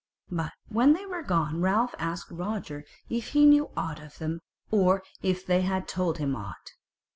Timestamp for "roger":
2.31-2.85